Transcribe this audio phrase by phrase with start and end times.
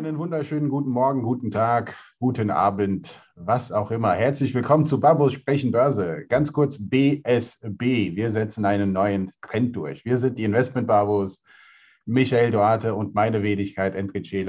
[0.00, 4.14] Einen wunderschönen guten Morgen, guten Tag, guten Abend, was auch immer.
[4.14, 6.24] Herzlich willkommen zu Babos Sprechen Börse.
[6.26, 8.16] Ganz kurz BSB.
[8.16, 10.06] Wir setzen einen neuen Trend durch.
[10.06, 11.42] Wir sind die Investment Babos,
[12.06, 14.46] Michael Duarte und meine Wenigkeit Enrique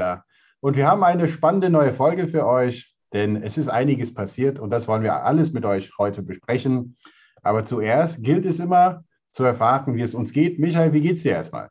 [0.62, 4.70] Und wir haben eine spannende neue Folge für euch, denn es ist einiges passiert und
[4.70, 6.96] das wollen wir alles mit euch heute besprechen.
[7.44, 10.60] Aber zuerst gilt es immer zu erfahren, wie es uns geht.
[10.60, 11.68] Michael, wie geht es dir erstmal?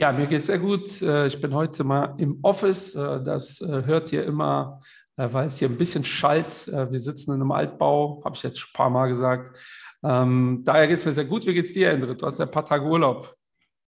[0.00, 1.02] Ja, mir geht es sehr gut.
[1.02, 2.94] Äh, ich bin heute mal im Office.
[2.94, 4.80] Äh, das äh, hört ihr immer,
[5.16, 6.66] weil es hier ein bisschen schallt.
[6.66, 9.58] Wir sitzen in einem Altbau, habe ich jetzt ein paar Mal gesagt.
[10.02, 11.44] Ähm, daher geht es mir sehr gut.
[11.44, 12.16] Wie geht es dir, Endre?
[12.16, 13.34] Du hast ein paar Tage Urlaub.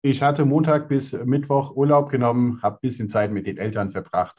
[0.01, 4.37] Ich hatte Montag bis Mittwoch Urlaub genommen, habe ein bisschen Zeit mit den Eltern verbracht.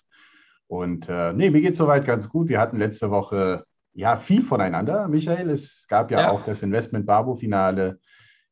[0.66, 2.48] Und äh, nee, mir geht es soweit ganz gut.
[2.48, 5.50] Wir hatten letzte Woche ja viel voneinander, Michael.
[5.50, 6.30] Es gab ja, ja.
[6.32, 8.00] auch das Investment Barbo-Finale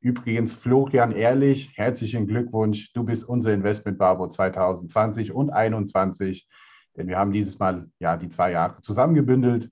[0.01, 2.93] Übrigens, Florian Ehrlich, herzlichen Glückwunsch.
[2.93, 6.49] Du bist unser Investment Barbo 2020 und 2021,
[6.97, 9.71] denn wir haben dieses Mal ja die zwei Jahre zusammengebündelt.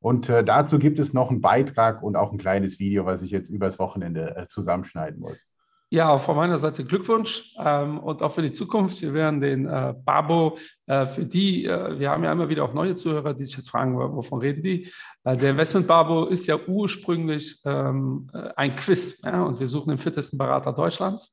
[0.00, 3.30] Und äh, dazu gibt es noch einen Beitrag und auch ein kleines Video, was ich
[3.30, 5.44] jetzt übers Wochenende äh, zusammenschneiden muss.
[5.90, 9.00] Ja, von meiner Seite Glückwunsch ähm, und auch für die Zukunft.
[9.00, 12.74] Wir werden den äh, Babo, äh, für die, äh, wir haben ja immer wieder auch
[12.74, 14.92] neue Zuhörer, die sich jetzt fragen, wovon reden die?
[15.24, 19.88] Äh, der Investment Babo ist ja ursprünglich ähm, äh, ein Quiz ja, und wir suchen
[19.88, 21.32] den fittesten Berater Deutschlands.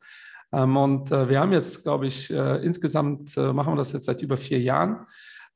[0.54, 4.38] Ähm, und äh, wir haben jetzt, glaube ich, insgesamt machen wir das jetzt seit über
[4.38, 5.06] vier Jahren.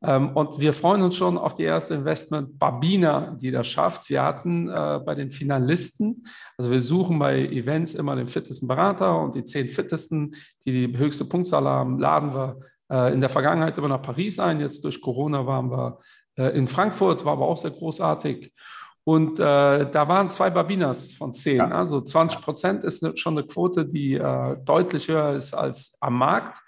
[0.02, 4.10] Ähm, und wir freuen uns schon auf die erste Investment Babina, die das schafft.
[4.10, 6.26] Wir hatten äh, bei den Finalisten,
[6.58, 10.98] also wir suchen bei Events immer den fittesten Berater und die zehn fittesten, die die
[10.98, 14.62] höchste Punktzahl haben, laden wir äh, in der Vergangenheit immer nach Paris ein.
[14.62, 16.00] Jetzt durch Corona waren wir
[16.38, 18.54] äh, in Frankfurt, war aber auch sehr großartig.
[19.04, 21.58] Und äh, da waren zwei Babinas von zehn.
[21.58, 21.72] Ja.
[21.72, 26.62] Also 20 Prozent ist schon eine Quote, die äh, deutlich höher ist als am Markt.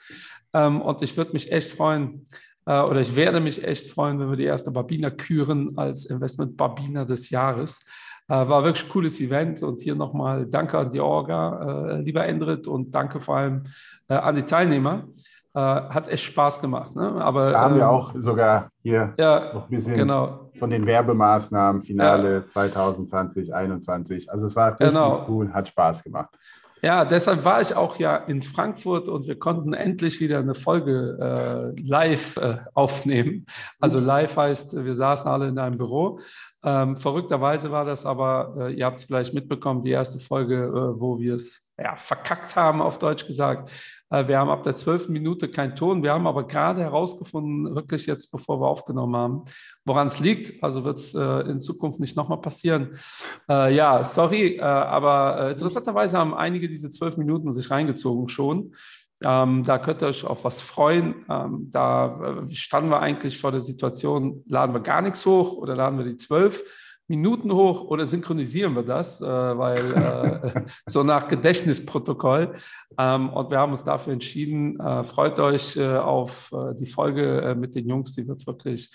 [0.53, 2.27] Ähm, und ich würde mich echt freuen,
[2.65, 6.57] äh, oder ich werde mich echt freuen, wenn wir die erste Babina küren als Investment
[6.57, 7.79] Babina des Jahres.
[8.27, 12.25] Äh, war wirklich ein cooles Event und hier nochmal danke an die Orga, äh, lieber
[12.25, 13.63] Endrit, und danke vor allem
[14.07, 15.05] an die Teilnehmer.
[15.53, 16.95] hat echt Spaß gemacht.
[16.95, 17.21] Ne?
[17.21, 20.49] Aber, da haben wir ähm, auch sogar hier ja, noch ein bisschen genau.
[20.57, 22.47] von den Werbemaßnahmen, Finale ja.
[22.47, 24.31] 2020, 2021.
[24.31, 25.25] Also es war richtig genau.
[25.27, 26.29] cool, hat Spaß gemacht.
[26.83, 31.73] Ja, deshalb war ich auch ja in Frankfurt und wir konnten endlich wieder eine Folge
[31.77, 33.45] äh, live äh, aufnehmen.
[33.79, 36.19] Also live heißt, wir saßen alle in einem Büro.
[36.63, 40.99] Ähm, verrückterweise war das aber, äh, ihr habt es vielleicht mitbekommen, die erste Folge, äh,
[40.99, 43.71] wo wir es ja, verkackt haben, auf Deutsch gesagt.
[44.09, 46.03] Äh, wir haben ab der zwölften Minute keinen Ton.
[46.03, 49.45] Wir haben aber gerade herausgefunden, wirklich jetzt, bevor wir aufgenommen haben,
[49.85, 50.63] woran es liegt.
[50.63, 52.99] Also wird es äh, in Zukunft nicht nochmal passieren.
[53.49, 58.73] Äh, ja, sorry, äh, aber äh, interessanterweise haben einige diese zwölf Minuten sich reingezogen schon.
[59.23, 61.25] Ähm, da könnt ihr euch auf was freuen.
[61.29, 65.75] Ähm, da äh, standen wir eigentlich vor der Situation, laden wir gar nichts hoch oder
[65.75, 66.63] laden wir die zwölf.
[67.07, 69.93] Minuten hoch oder synchronisieren wir das, äh, weil
[70.55, 72.55] äh, so nach Gedächtnisprotokoll.
[72.97, 74.79] Ähm, und wir haben uns dafür entschieden.
[74.79, 78.91] Äh, freut euch äh, auf die Folge mit den Jungs, die wird wirklich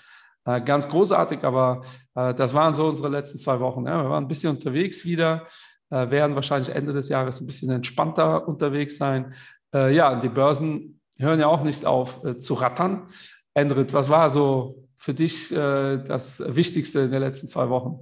[0.65, 1.43] ganz großartig.
[1.45, 1.83] Aber
[2.15, 3.85] das waren so unsere letzten zwei Wochen.
[3.85, 5.47] Wir waren ein bisschen unterwegs wieder,
[5.91, 9.35] werden wahrscheinlich Ende des Jahres ein bisschen entspannter unterwegs sein.
[9.73, 13.09] ja, die Börsen hören ja auch nicht auf zu rattern.
[13.55, 18.01] Endrit, was war so für dich äh, das Wichtigste in den letzten zwei Wochen?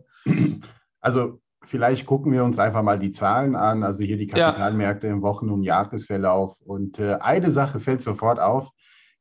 [1.00, 5.12] Also vielleicht gucken wir uns einfach mal die Zahlen an, also hier die Kapitalmärkte ja.
[5.12, 6.56] im Wochen- und Jahresverlauf.
[6.62, 8.70] Und äh, eine Sache fällt sofort auf.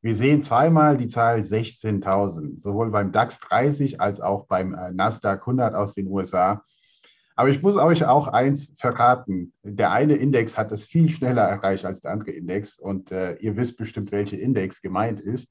[0.04, 5.40] Wir sehen zweimal die Zahl 16.000, sowohl beim DAX 30 als auch beim äh, Nasdaq
[5.40, 6.62] 100 aus den USA.
[7.36, 9.54] Aber ich muss euch auch eins verraten.
[9.62, 12.78] Der eine Index hat es viel schneller erreicht als der andere Index.
[12.78, 15.48] Und äh, ihr wisst bestimmt, welcher Index gemeint ist.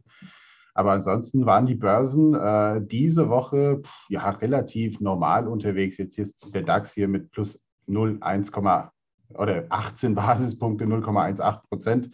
[0.76, 5.98] Aber ansonsten waren die Börsen äh, diese Woche pff, ja relativ normal unterwegs.
[5.98, 8.92] Jetzt ist der DAX hier mit plus 0,1,
[9.34, 12.12] oder 18 Basispunkte, 0,18 Prozent.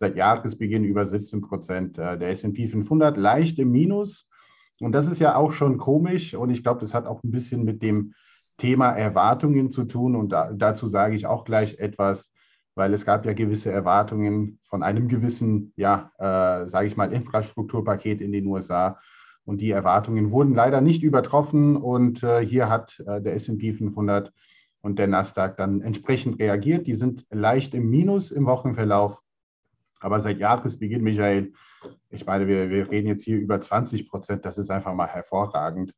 [0.00, 1.98] Seit Jahresbeginn über 17 Prozent.
[1.98, 4.28] Äh, der SP 500 leicht im Minus.
[4.80, 6.34] Und das ist ja auch schon komisch.
[6.34, 8.14] Und ich glaube, das hat auch ein bisschen mit dem
[8.56, 10.16] Thema Erwartungen zu tun.
[10.16, 12.32] Und da, dazu sage ich auch gleich etwas
[12.74, 18.20] weil es gab ja gewisse Erwartungen von einem gewissen, ja, äh, sage ich mal, Infrastrukturpaket
[18.20, 18.98] in den USA.
[19.44, 21.76] Und die Erwartungen wurden leider nicht übertroffen.
[21.76, 24.32] Und äh, hier hat äh, der SP 500
[24.80, 26.86] und der Nasdaq dann entsprechend reagiert.
[26.86, 29.20] Die sind leicht im Minus im Wochenverlauf.
[30.00, 31.52] Aber seit Jahresbeginn, Michael,
[32.10, 34.44] ich meine, wir, wir reden jetzt hier über 20 Prozent.
[34.44, 35.94] Das ist einfach mal hervorragend.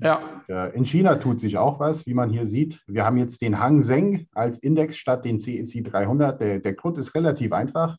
[0.00, 0.42] Ja.
[0.48, 2.80] Äh, in China tut sich auch was, wie man hier sieht.
[2.86, 6.40] Wir haben jetzt den Hang Seng als Index statt den CSI 300.
[6.40, 7.98] Der, der Grund ist relativ einfach.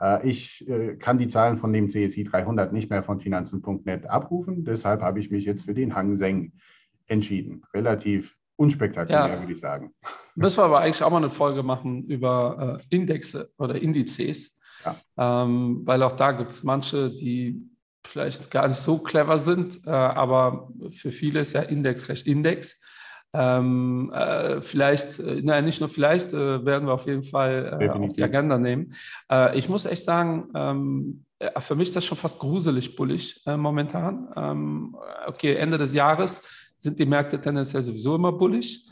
[0.00, 4.64] Äh, ich äh, kann die Zahlen von dem CSI 300 nicht mehr von finanzen.net abrufen.
[4.64, 6.52] Deshalb habe ich mich jetzt für den Hang Seng
[7.06, 7.62] entschieden.
[7.72, 9.40] Relativ unspektakulär, ja.
[9.40, 9.92] würde ich sagen.
[10.34, 14.58] Müssen wir aber eigentlich auch mal eine Folge machen über Indexe oder Indizes.
[14.84, 15.44] Ja.
[15.44, 17.68] Ähm, weil auch da gibt es manche, die
[18.04, 22.78] vielleicht gar nicht so clever sind, äh, aber für viele ist ja Index recht Index.
[23.34, 27.88] Ähm, äh, vielleicht, äh, nein, nicht nur vielleicht, äh, werden wir auf jeden Fall äh,
[27.88, 28.94] auf die Agenda nehmen.
[29.30, 33.42] Äh, ich muss echt sagen, ähm, äh, für mich ist das schon fast gruselig bullig
[33.46, 34.28] momentan.
[34.36, 34.96] Ähm,
[35.26, 36.42] okay, Ende des Jahres
[36.76, 38.86] sind die Märkte tendenziell sowieso immer bullig,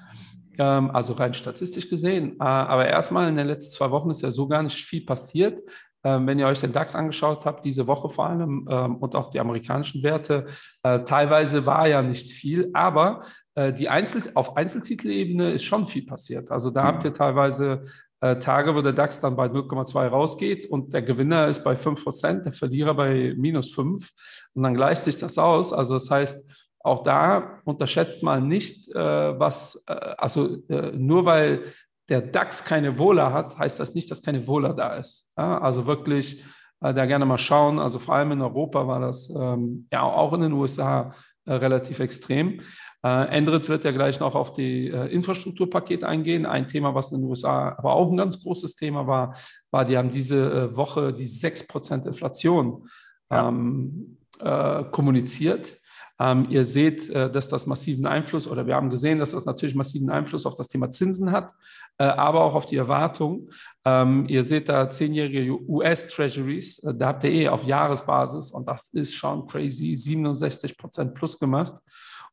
[0.59, 2.41] ähm, also rein statistisch gesehen.
[2.41, 5.61] aber erstmal in den letzten zwei Wochen ist ja so gar nicht viel passiert.
[6.03, 9.29] Ähm, wenn ihr euch den DAX angeschaut habt, diese Woche vor allem ähm, und auch
[9.29, 10.47] die amerikanischen Werte,
[10.83, 13.23] äh, teilweise war ja nicht viel, aber
[13.55, 16.51] äh, die Einzel auf Einzeltitelebene ist schon viel passiert.
[16.51, 17.83] Also da habt ihr teilweise
[18.21, 22.03] äh, Tage, wo der DAX dann bei 0,2 rausgeht und der Gewinner ist bei 5
[22.03, 24.11] Prozent, der Verlierer bei minus 5
[24.55, 25.73] und dann gleicht sich das aus.
[25.73, 26.45] Also das heißt,
[26.83, 30.59] auch da unterschätzt mal nicht, was, also
[30.95, 31.65] nur weil
[32.09, 35.31] der DAX keine Wohler hat, heißt das nicht, dass keine Wohler da ist.
[35.37, 36.43] Also wirklich
[36.81, 37.79] äh, da gerne mal schauen.
[37.79, 42.01] Also vor allem in Europa war das ähm, ja auch in den USA äh, relativ
[42.01, 42.61] extrem.
[43.03, 46.47] Äh, Endrit wird ja gleich noch auf die äh, Infrastrukturpaket eingehen.
[46.47, 49.37] Ein Thema, was in den USA aber auch ein ganz großes Thema war,
[49.71, 52.89] war, die haben diese äh, Woche die 6% Inflation
[53.31, 53.49] ja.
[53.49, 55.80] ähm, äh, kommuniziert.
[56.21, 59.75] Ähm, ihr seht, äh, dass das massiven Einfluss, oder wir haben gesehen, dass das natürlich
[59.75, 61.55] massiven Einfluss auf das Thema Zinsen hat,
[61.97, 63.49] äh, aber auch auf die Erwartung.
[63.87, 68.89] Ähm, ihr seht da zehnjährige US-Treasuries, äh, da habt ihr eh auf Jahresbasis, und das
[68.89, 71.73] ist schon crazy, 67 Prozent plus gemacht.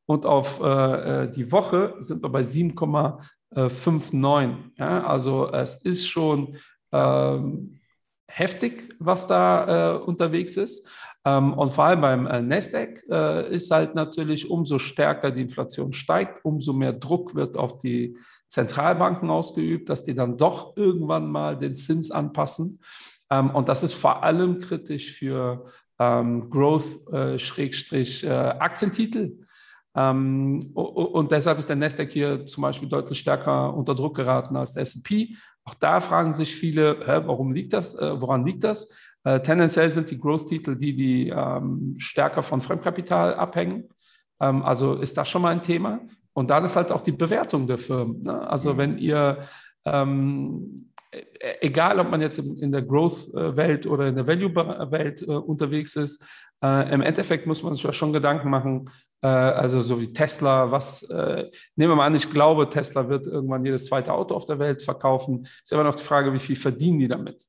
[0.05, 4.55] Und auf äh, die Woche sind wir bei 7,59.
[4.77, 5.07] Ja?
[5.07, 6.57] Also es ist schon
[6.91, 7.79] ähm,
[8.27, 10.85] heftig, was da äh, unterwegs ist.
[11.27, 15.91] Ähm, und vor allem beim äh, Nasdaq äh, ist halt natürlich, umso stärker die Inflation
[15.91, 18.15] steigt, umso mehr Druck wird auf die
[18.47, 22.79] Zentralbanken ausgeübt, dass die dann doch irgendwann mal den Zins anpassen.
[23.29, 25.65] Ähm, und das ist vor allem kritisch für
[25.99, 29.37] ähm, Growth-Aktientitel.
[29.95, 34.83] und deshalb ist der Nasdaq hier zum Beispiel deutlich stärker unter Druck geraten als der
[34.83, 35.35] S&P.
[35.65, 37.95] Auch da fragen sich viele, warum liegt das?
[37.95, 38.87] Äh, woran liegt das?
[39.27, 43.89] Äh, tendenziell sind die Growth-Titel die, die ähm, stärker von Fremdkapital abhängen.
[44.39, 45.99] Ähm, also ist das schon mal ein Thema.
[46.31, 48.23] Und dann ist halt auch die Bewertung der Firmen.
[48.23, 48.49] Ne?
[48.49, 48.77] Also mhm.
[48.77, 49.39] wenn ihr,
[49.83, 51.25] ähm, e-,
[51.59, 56.25] egal ob man jetzt in der Growth-Welt oder in der Value-Welt äh, unterwegs ist,
[56.63, 58.89] äh, im Endeffekt muss man sich ja schon Gedanken machen,
[59.21, 63.27] äh, also so wie Tesla, was, äh, nehmen wir mal an, ich glaube, Tesla wird
[63.27, 65.45] irgendwann jedes zweite Auto auf der Welt verkaufen.
[65.61, 67.45] Ist aber noch die Frage, wie viel verdienen die damit?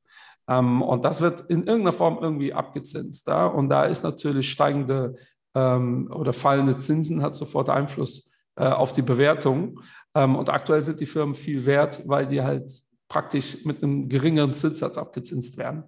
[0.48, 3.26] Ähm, und das wird in irgendeiner Form irgendwie abgezinst.
[3.26, 3.46] Ja?
[3.46, 5.16] Und da ist natürlich steigende
[5.54, 9.80] ähm, oder fallende Zinsen hat sofort Einfluss äh, auf die Bewertung.
[10.14, 12.70] Ähm, und aktuell sind die Firmen viel wert, weil die halt
[13.08, 15.84] praktisch mit einem geringeren Zinssatz abgezinst werden.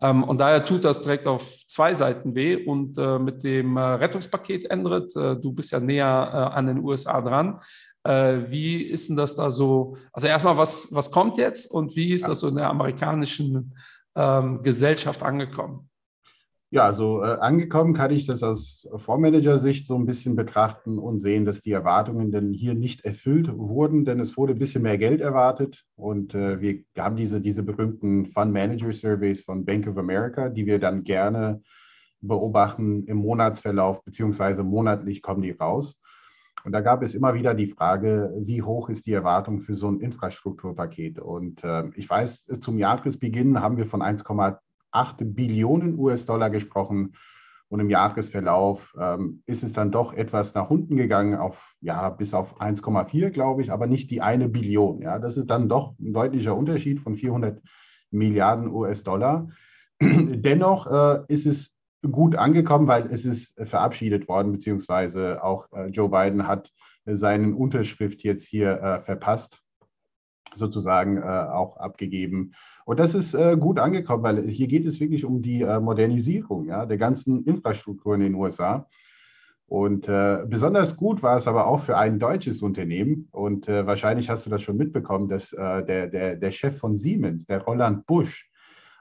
[0.00, 2.56] Ähm, und daher tut das direkt auf zwei Seiten weh.
[2.56, 6.78] Und äh, mit dem äh, Rettungspaket ändert, äh, du bist ja näher äh, an den
[6.78, 7.60] USA dran.
[8.02, 9.96] Äh, wie ist denn das da so?
[10.12, 13.74] Also erstmal, was, was kommt jetzt und wie ist das so in der amerikanischen
[14.14, 15.88] ähm, Gesellschaft angekommen?
[16.70, 21.44] Ja, also äh, angekommen kann ich das aus Fondsmanager-Sicht so ein bisschen betrachten und sehen,
[21.44, 25.20] dass die Erwartungen denn hier nicht erfüllt wurden, denn es wurde ein bisschen mehr Geld
[25.20, 30.48] erwartet und äh, wir haben diese, diese berühmten Fund Manager Surveys von Bank of America,
[30.48, 31.62] die wir dann gerne
[32.20, 35.94] beobachten im Monatsverlauf, beziehungsweise monatlich kommen die raus.
[36.64, 39.88] Und da gab es immer wieder die Frage, wie hoch ist die Erwartung für so
[39.88, 41.18] ein Infrastrukturpaket?
[41.18, 44.58] Und äh, ich weiß, zum Jahresbeginn haben wir von 1,8
[45.24, 47.14] Billionen US-Dollar gesprochen.
[47.68, 52.32] Und im Jahresverlauf ähm, ist es dann doch etwas nach unten gegangen, auf, ja, bis
[52.32, 55.02] auf 1,4, glaube ich, aber nicht die eine Billion.
[55.02, 57.60] Ja, das ist dann doch ein deutlicher Unterschied von 400
[58.10, 59.48] Milliarden US-Dollar.
[60.00, 61.73] Dennoch äh, ist es
[62.10, 66.72] gut angekommen, weil es ist verabschiedet worden, beziehungsweise auch äh, Joe Biden hat
[67.06, 69.62] seinen Unterschrift jetzt hier äh, verpasst,
[70.54, 72.52] sozusagen äh, auch abgegeben.
[72.84, 76.66] Und das ist äh, gut angekommen, weil hier geht es wirklich um die äh, Modernisierung
[76.66, 78.86] ja, der ganzen Infrastruktur in den USA.
[79.66, 83.28] Und äh, besonders gut war es aber auch für ein deutsches Unternehmen.
[83.32, 87.62] Und wahrscheinlich hast du das schon mitbekommen, dass der, der, der Chef von Siemens, der
[87.62, 88.50] Roland Busch,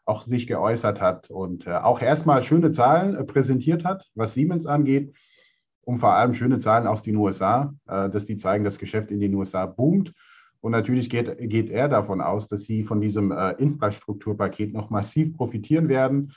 [0.05, 4.65] auch sich geäußert hat und äh, auch erstmal schöne Zahlen äh, präsentiert hat, was Siemens
[4.65, 5.13] angeht
[5.81, 9.19] und vor allem schöne Zahlen aus den USA, äh, dass die zeigen, das Geschäft in
[9.19, 10.13] den USA boomt
[10.61, 15.89] Und natürlich geht, geht er davon aus, dass sie von diesem Infrastrukturpaket noch massiv profitieren
[15.89, 16.33] werden.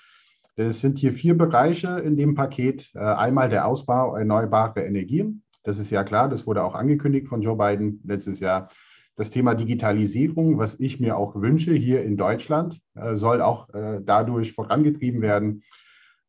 [0.57, 2.91] Es sind hier vier Bereiche in dem Paket.
[2.97, 5.45] Einmal der Ausbau erneuerbarer Energien.
[5.63, 8.69] Das ist ja klar, das wurde auch angekündigt von Joe Biden letztes Jahr.
[9.17, 14.01] Das Thema Digitalisierung, was ich mir auch wünsche hier in Deutschland, äh, soll auch äh,
[14.05, 15.63] dadurch vorangetrieben werden.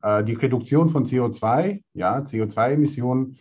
[0.01, 3.37] Äh, die Reduktion von CO2, ja, CO2-Emissionen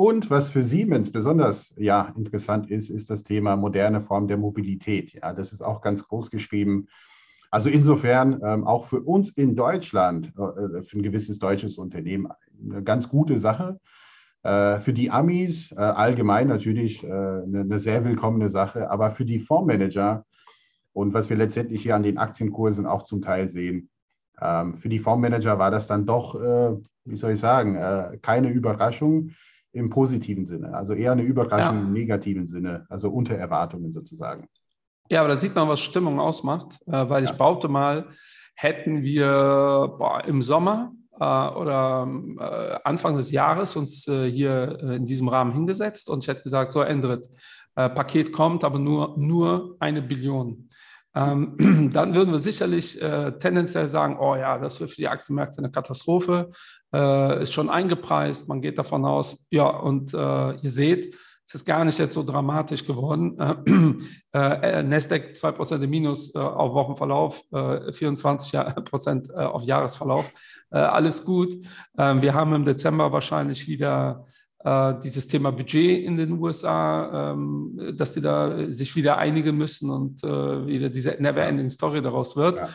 [0.00, 5.12] und was für Siemens besonders ja, interessant ist, ist das Thema moderne Form der Mobilität.
[5.12, 6.86] Ja, das ist auch ganz groß geschrieben.
[7.50, 12.28] Also insofern ähm, auch für uns in Deutschland, äh, für ein gewisses deutsches Unternehmen,
[12.62, 13.80] eine ganz gute Sache.
[14.42, 19.24] Äh, für die Amis äh, allgemein natürlich äh, eine, eine, sehr willkommene Sache, aber für
[19.24, 20.24] die Fondsmanager
[20.92, 23.90] und was wir letztendlich hier an den Aktienkursen auch zum Teil sehen,
[24.40, 28.50] ähm, für die Fondsmanager war das dann doch, äh, wie soll ich sagen, äh, keine
[28.50, 29.30] Überraschung
[29.72, 31.82] im positiven Sinne, also eher eine Überraschung ja.
[31.82, 34.48] im negativen Sinne, also unter Erwartungen sozusagen.
[35.10, 37.30] Ja, aber da sieht man, was Stimmung ausmacht, äh, weil ja.
[37.30, 38.06] ich behaupte mal,
[38.54, 42.08] hätten wir boah, im Sommer äh, oder
[42.38, 46.42] äh, Anfang des Jahres uns äh, hier äh, in diesem Rahmen hingesetzt und ich hätte
[46.42, 46.98] gesagt, so äh,
[47.74, 50.68] Paket kommt, aber nur, nur eine Billion.
[51.14, 52.98] Ähm, dann würden wir sicherlich
[53.40, 56.50] tendenziell sagen, oh ja, das wird für die Aktienmärkte eine Katastrophe
[56.92, 58.48] äh, ist schon eingepreist.
[58.48, 61.14] Man geht davon aus, ja, und äh, ihr seht,
[61.48, 63.38] es ist gar nicht jetzt so dramatisch geworden.
[64.34, 64.42] Äh,
[64.80, 70.30] äh Nasdaq 2% im Minus äh, auf Wochenverlauf, äh, 24% äh, auf Jahresverlauf.
[70.70, 71.54] Äh, alles gut.
[71.96, 74.26] Ähm, wir haben im Dezember wahrscheinlich wieder
[75.04, 80.20] dieses Thema Budget in den USA, ähm, dass die da sich wieder einigen müssen und
[80.24, 82.56] wieder diese Never-Ending Story daraus wird.
[82.56, 82.68] Ja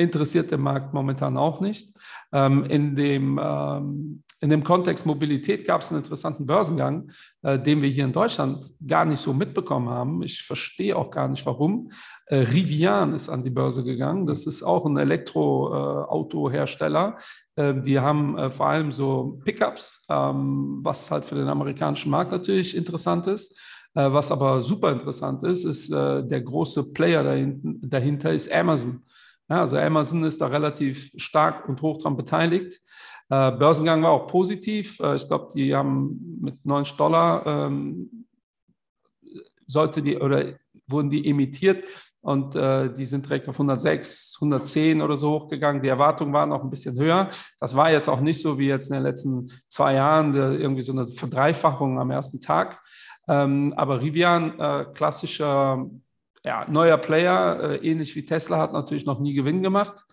[0.00, 1.92] interessiert der Markt momentan auch nicht.
[2.32, 7.10] Ähm, in, dem, ähm, in dem Kontext Mobilität gab es einen interessanten Börsengang,
[7.42, 10.22] äh, den wir hier in Deutschland gar nicht so mitbekommen haben.
[10.22, 11.90] Ich verstehe auch gar nicht, warum.
[12.26, 14.26] Äh, Rivian ist an die Börse gegangen.
[14.26, 17.16] Das ist auch ein Elektroautohersteller.
[17.56, 22.76] Äh, die haben vor allem so Pickups, ähm, was halt für den amerikanischen Markt natürlich
[22.76, 23.58] interessant ist.
[23.92, 29.02] Was aber super interessant ist, ist der große Player dahinten, dahinter ist Amazon.
[29.50, 32.80] Ja, also Amazon ist da relativ stark und hoch dran beteiligt.
[33.30, 35.00] Äh, Börsengang war auch positiv.
[35.00, 38.26] Äh, ich glaube, die haben mit 90 Dollar ähm,
[39.66, 40.54] sollte die oder
[40.86, 41.84] wurden die emittiert
[42.20, 45.82] und äh, die sind direkt auf 106, 110 oder so hochgegangen.
[45.82, 47.28] Die Erwartungen waren auch ein bisschen höher.
[47.58, 50.92] Das war jetzt auch nicht so wie jetzt in den letzten zwei Jahren, irgendwie so
[50.92, 52.80] eine Verdreifachung am ersten Tag.
[53.26, 55.86] Ähm, aber Rivian, äh, klassischer
[56.44, 60.04] ja, neuer Player, äh, ähnlich wie Tesla, hat natürlich noch nie Gewinn gemacht.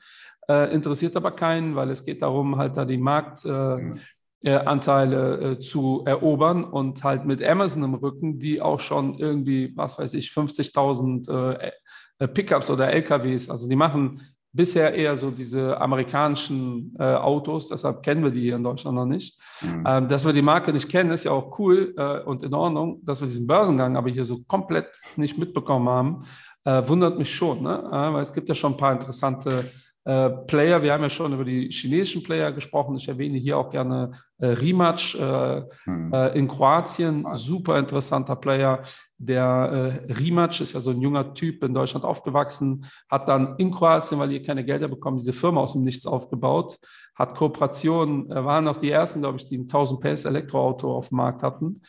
[0.49, 3.99] Äh, interessiert aber keinen, weil es geht darum, halt da die Marktanteile
[4.43, 9.99] äh, äh, zu erobern und halt mit Amazon im Rücken, die auch schon irgendwie, was
[9.99, 11.71] weiß ich, 50.000
[12.19, 14.21] äh, Pickups oder LKWs, also die machen
[14.57, 19.05] bisher eher so diese amerikanischen äh, Autos, deshalb kennen wir die hier in Deutschland noch
[19.05, 19.39] nicht.
[19.61, 19.83] Mhm.
[19.87, 22.99] Ähm, dass wir die Marke nicht kennen, ist ja auch cool äh, und in Ordnung.
[23.05, 26.23] Dass wir diesen Börsengang aber hier so komplett nicht mitbekommen haben,
[26.65, 27.83] äh, wundert mich schon, ne?
[27.87, 29.71] Äh, weil es gibt ja schon ein paar interessante
[30.07, 30.81] äh, Player.
[30.81, 32.95] Wir haben ja schon über die chinesischen Player gesprochen.
[32.95, 36.13] Ich erwähne hier auch gerne äh, Rimac äh, hm.
[36.13, 37.27] Äh, in Kroatien.
[37.33, 38.83] Super interessanter Player.
[39.17, 43.69] Der äh, Rimac ist ja so ein junger Typ in Deutschland aufgewachsen, hat dann in
[43.69, 46.79] Kroatien, weil die keine Gelder bekommen, diese Firma aus dem Nichts aufgebaut,
[47.13, 51.09] hat Kooperationen, äh, waren auch die ersten, glaube ich, die ein 1000 PS Elektroauto auf
[51.09, 51.81] dem Markt hatten.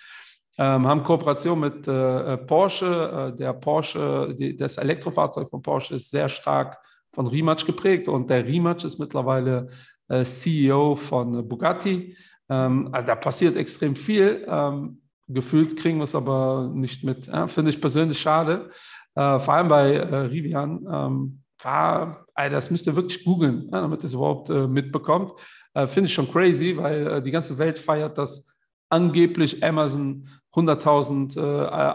[0.59, 3.37] Ähm, haben Kooperation mit äh, Porsche.
[3.39, 6.79] der Porsche, die, das Elektrofahrzeug von Porsche ist sehr stark
[7.19, 9.67] von Rimac geprägt und der Rimac ist mittlerweile
[10.07, 12.17] äh, CEO von Bugatti.
[12.49, 14.47] Ähm, also da passiert extrem viel.
[14.47, 17.27] Ähm, gefühlt kriegen wir es aber nicht mit.
[17.27, 17.49] Ja?
[17.49, 18.71] Finde ich persönlich schade.
[19.17, 20.87] Äh, vor allem bei äh, Rivian.
[20.89, 25.33] Ähm, war, also das müsst ihr wirklich googeln, ja, damit ihr es überhaupt äh, mitbekommt.
[25.75, 28.47] Äh, finde ich schon crazy, weil äh, die ganze Welt feiert, dass
[28.91, 31.37] angeblich Amazon 100.000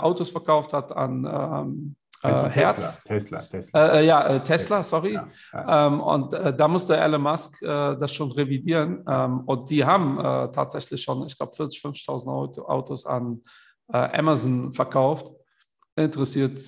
[0.02, 3.04] Autos verkauft hat an ähm, äh, Herz.
[3.04, 3.80] Tesla, Tesla.
[3.80, 5.14] Äh, äh ja, äh, Tesla, sorry.
[5.14, 5.88] Ja, ja.
[5.88, 9.04] Ähm, und äh, da musste Elon Musk äh, das schon revidieren.
[9.08, 10.18] Ähm, und die haben
[10.54, 13.42] tatsächlich schon, ich glaube, 40, 50.000 Autos an
[13.88, 15.32] Amazon verkauft.
[15.96, 16.62] Interessiert,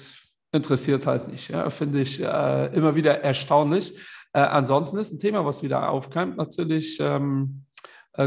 [0.52, 1.50] interessiert halt nicht.
[1.50, 3.98] Ja, Finde ich immer wieder erstaunlich.
[4.34, 7.66] ansonsten ist ein Thema, was wieder aufkeimt, natürlich ähm,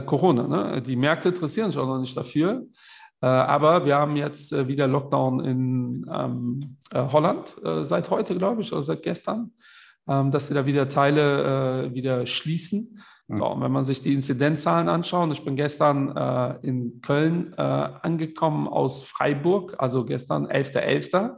[0.06, 0.47] Corona.
[0.49, 0.82] Ne?
[0.82, 2.66] Die Märkte interessieren sich auch noch nicht dafür.
[3.20, 8.62] Äh, aber wir haben jetzt äh, wieder Lockdown in ähm, äh, Holland seit heute, glaube
[8.62, 9.52] ich, oder seit gestern,
[10.08, 13.00] ähm, dass sie da wieder Teile wieder schließen.
[13.30, 17.60] So, und wenn man sich die Inzidenzzahlen anschaut, ich bin gestern äh, in Köln äh,
[17.60, 21.37] angekommen aus Freiburg, also gestern 11.11.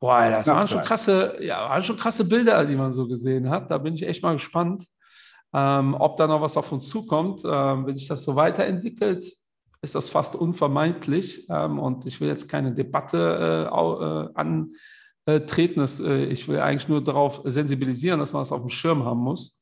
[0.00, 3.70] Boah, das waren schon krasse, ja, waren schon krasse Bilder, die man so gesehen hat.
[3.70, 4.84] Da bin ich echt mal gespannt,
[5.54, 7.40] ähm, ob da noch was auf uns zukommt.
[7.42, 9.24] Ähm, wenn sich das so weiterentwickelt,
[9.82, 11.46] ist das fast unvermeidlich.
[11.50, 14.66] Ähm, und ich will jetzt keine Debatte äh, äh,
[15.26, 15.80] antreten.
[15.80, 19.20] Das, äh, ich will eigentlich nur darauf sensibilisieren, dass man das auf dem Schirm haben
[19.20, 19.60] muss.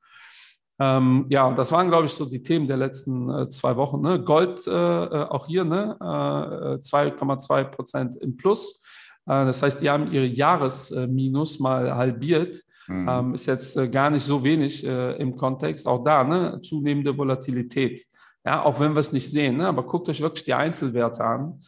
[0.78, 4.00] Ähm, ja, das waren, glaube ich, so die Themen der letzten äh, zwei Wochen.
[4.02, 4.22] Ne?
[4.22, 5.96] Gold äh, äh, auch hier, ne?
[6.00, 8.82] 2,2 Prozent im Plus.
[9.26, 12.62] Das heißt, die haben ihre Jahresminus mal halbiert.
[12.88, 13.08] Mhm.
[13.08, 15.86] Ähm, ist jetzt gar nicht so wenig im Kontext.
[15.86, 16.58] Auch da ne?
[16.62, 18.06] zunehmende Volatilität.
[18.44, 19.58] Ja, auch wenn wir es nicht sehen.
[19.58, 19.66] Ne?
[19.66, 21.60] Aber guckt euch wirklich die Einzelwerte an.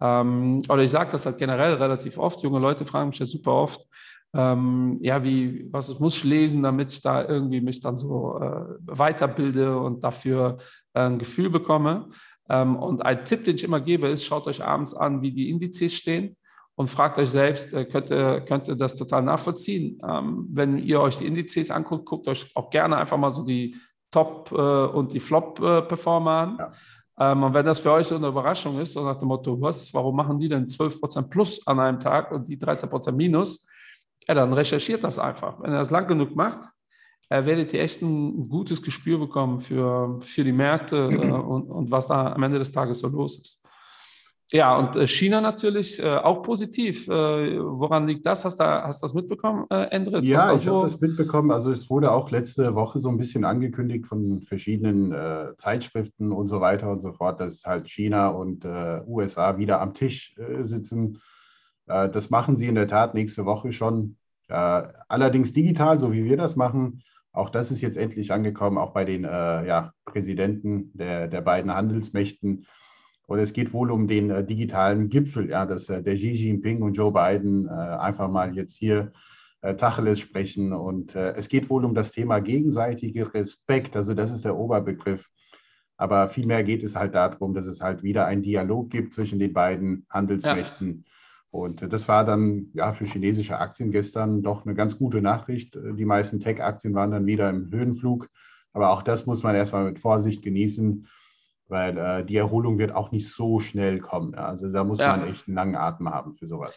[0.00, 2.42] Ähm, oder ich sage das halt generell relativ oft.
[2.42, 3.86] Junge Leute fragen mich ja super oft,
[4.34, 8.76] ähm, ja, wie, was muss ich lesen, damit ich da irgendwie mich dann so äh,
[8.84, 10.58] weiterbilde und dafür
[10.92, 12.10] äh, ein Gefühl bekomme.
[12.50, 15.48] Ähm, und ein Tipp, den ich immer gebe, ist, schaut euch abends an, wie die
[15.48, 16.36] Indizes stehen
[16.74, 19.98] und fragt euch selbst, äh, könnt, ihr, könnt ihr das total nachvollziehen?
[20.06, 23.76] Ähm, wenn ihr euch die Indizes anguckt, guckt euch auch gerne einfach mal so die
[24.10, 26.56] Top- äh, und die Flop-Performer an.
[26.58, 26.72] Ja.
[27.32, 29.92] Ähm, und wenn das für euch so eine Überraschung ist, so nach dem Motto, was,
[29.92, 33.68] warum machen die denn 12% plus an einem Tag und die 13% minus?
[34.26, 35.60] Ja, dann recherchiert das einfach.
[35.60, 36.68] Wenn ihr das lang genug macht,
[37.28, 41.90] äh, werdet ihr echt ein gutes Gespür bekommen für, für die Märkte äh, und, und
[41.90, 43.62] was da am Ende des Tages so los ist.
[44.50, 47.06] Ja, und äh, China natürlich äh, auch positiv.
[47.06, 48.46] Äh, woran liegt das?
[48.46, 50.26] Hast du hast das mitbekommen, äh, Endrit?
[50.26, 51.50] Ja, ich habe das mitbekommen.
[51.50, 56.48] Also es wurde auch letzte Woche so ein bisschen angekündigt von verschiedenen äh, Zeitschriften und
[56.48, 60.62] so weiter und so fort, dass halt China und äh, USA wieder am Tisch äh,
[60.64, 61.20] sitzen.
[61.86, 64.16] das machen sie in der Tat nächste Woche schon.
[64.48, 67.02] allerdings digital, so wie wir das machen.
[67.32, 72.66] Auch das ist jetzt endlich angekommen, auch bei den ja, Präsidenten der, der beiden Handelsmächten
[73.28, 76.80] und es geht wohl um den äh, digitalen Gipfel, ja, dass äh, der Xi Jinping
[76.80, 79.12] und Joe Biden äh, einfach mal jetzt hier
[79.60, 80.72] äh, Tacheles sprechen.
[80.72, 83.96] Und äh, es geht wohl um das Thema gegenseitige Respekt.
[83.96, 85.28] Also das ist der Oberbegriff.
[85.98, 89.52] Aber vielmehr geht es halt darum, dass es halt wieder einen Dialog gibt zwischen den
[89.52, 91.04] beiden Handelsmächten.
[91.04, 91.12] Ja.
[91.50, 95.76] Und äh, das war dann ja für chinesische Aktien gestern doch eine ganz gute Nachricht.
[95.98, 98.30] Die meisten Tech-Aktien waren dann wieder im Höhenflug.
[98.72, 101.06] Aber auch das muss man erstmal mit Vorsicht genießen
[101.68, 104.34] weil äh, die Erholung wird auch nicht so schnell kommen.
[104.34, 105.16] Also da muss ja.
[105.16, 106.76] man echt einen langen Atem haben für sowas.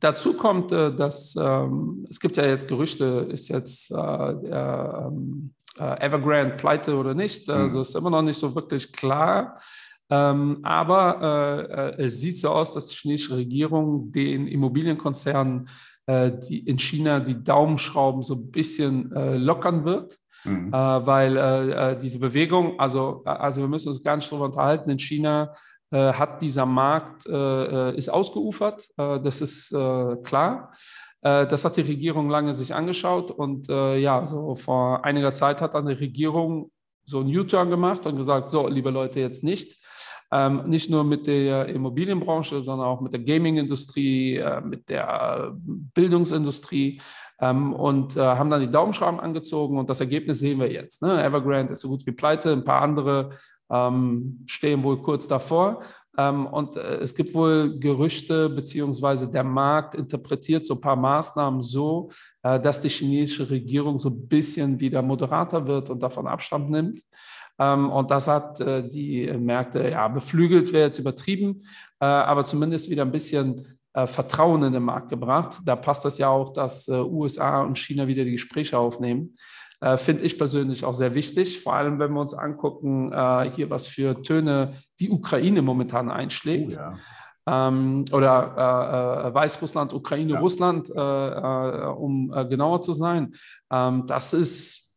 [0.00, 5.54] Dazu kommt, äh, dass ähm, es gibt ja jetzt Gerüchte, ist jetzt äh, der, ähm,
[5.78, 7.48] äh, Evergrande pleite oder nicht.
[7.48, 7.54] Mhm.
[7.54, 9.60] Also ist immer noch nicht so wirklich klar.
[10.10, 15.68] Ähm, aber äh, es sieht so aus, dass die chinesische Regierung den Immobilienkonzernen
[16.06, 20.18] äh, die in China die Daumenschrauben so ein bisschen lockern wird.
[20.44, 20.72] Mhm.
[20.72, 24.46] Äh, weil äh, äh, diese Bewegung, also, äh, also wir müssen uns gar nicht darüber
[24.46, 25.54] unterhalten, in China
[25.90, 29.70] äh, hat dieser Markt, äh, ist ausgeufert, das ist
[30.24, 30.72] klar.
[31.22, 35.86] das hat die Regierung lange sich angeschaut und ja, so vor einiger Zeit hat dann
[35.86, 36.70] die Regierung
[37.06, 39.78] so einen U-Turn gemacht und gesagt, so, liebe Leute, jetzt nicht.
[40.30, 47.00] Ähm, nicht nur mit der Immobilienbranche, sondern auch mit der Gaming-Industrie, äh, mit der Bildungsindustrie
[47.40, 51.02] ähm, und äh, haben dann die Daumenschrauben angezogen und das Ergebnis sehen wir jetzt.
[51.02, 51.22] Ne?
[51.22, 53.30] Evergrande ist so gut wie pleite, ein paar andere
[53.70, 55.82] ähm, stehen wohl kurz davor.
[56.16, 61.62] Ähm, und äh, es gibt wohl Gerüchte, beziehungsweise der Markt interpretiert so ein paar Maßnahmen
[61.62, 62.10] so,
[62.42, 67.02] äh, dass die chinesische Regierung so ein bisschen wieder moderater wird und davon Abstand nimmt.
[67.60, 71.62] Ähm, und das hat äh, die Märkte ja beflügelt, wäre jetzt übertrieben,
[72.00, 75.58] äh, aber zumindest wieder ein bisschen Vertrauen in den Markt gebracht.
[75.64, 79.34] Da passt das ja auch, dass äh, USA und China wieder die Gespräche aufnehmen.
[79.80, 83.70] Äh, Finde ich persönlich auch sehr wichtig, vor allem wenn wir uns angucken, äh, hier
[83.70, 86.76] was für Töne die Ukraine momentan einschlägt.
[86.76, 86.80] Oh,
[87.50, 87.68] ja.
[87.68, 90.40] ähm, oder äh, äh, Weißrussland, Ukraine, ja.
[90.40, 93.34] Russland, um genauer zu sein.
[93.70, 94.87] Ähm, das ist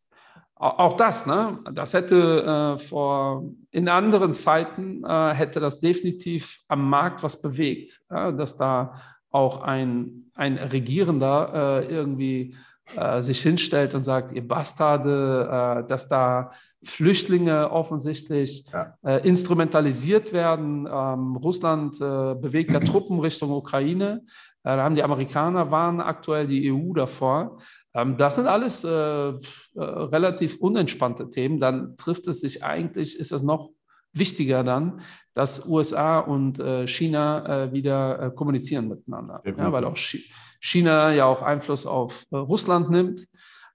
[0.62, 1.58] auch das, ne?
[1.72, 8.00] Das hätte äh, vor in anderen Zeiten äh, hätte das definitiv am Markt was bewegt,
[8.10, 8.30] ja?
[8.30, 8.94] dass da
[9.30, 12.54] auch ein, ein Regierender äh, irgendwie
[12.94, 16.52] äh, sich hinstellt und sagt, ihr Bastarde, äh, dass da
[16.84, 18.94] Flüchtlinge offensichtlich ja.
[19.02, 20.86] Äh, instrumentalisiert werden.
[20.86, 24.22] Ähm, Russland bewegt ja Truppen Richtung Ukraine.
[24.62, 27.58] Da haben die Amerikaner waren aktuell die EU davor.
[27.94, 29.40] Ähm, das sind alles äh, äh,
[29.74, 31.60] relativ unentspannte Themen.
[31.60, 33.70] Dann trifft es sich eigentlich, ist es noch
[34.12, 35.00] wichtiger dann,
[35.34, 39.42] dass USA und äh, China äh, wieder äh, kommunizieren miteinander.
[39.44, 39.96] Ja, weil auch
[40.60, 43.26] China ja auch Einfluss auf äh, Russland nimmt.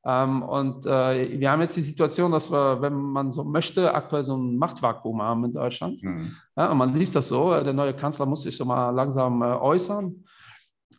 [0.05, 4.37] Ähm, und wir haben jetzt die Situation, dass wir, wenn man so möchte, aktuell so
[4.37, 6.01] ein Machtvakuum haben in Deutschland.
[6.01, 6.33] Mhm.
[6.55, 10.23] Ja, und man liest das so, der neue Kanzler muss sich so mal langsam äußern.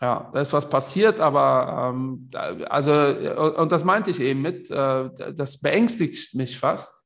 [0.00, 2.30] Ja, da ist was passiert, aber ähm,
[2.68, 7.04] also, und das meinte ich eben mit, äh, das beängstigt mich fast,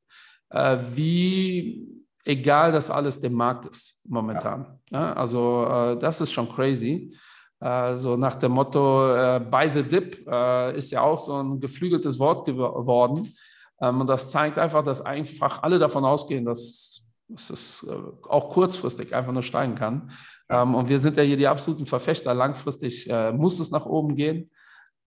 [0.51, 1.89] äh, wie
[2.25, 4.79] egal das alles dem Markt ist momentan.
[4.91, 5.01] Ja.
[5.01, 7.17] Ja, also äh, das ist schon crazy.
[7.61, 11.61] Äh, so nach dem Motto, äh, by the dip äh, ist ja auch so ein
[11.61, 13.35] geflügeltes Wort geworden.
[13.81, 18.51] Ähm, und das zeigt einfach, dass einfach alle davon ausgehen, dass, dass es äh, auch
[18.51, 20.11] kurzfristig einfach nur steigen kann.
[20.53, 22.35] Ähm, und wir sind ja hier die absoluten Verfechter.
[22.35, 24.51] Langfristig äh, muss es nach oben gehen.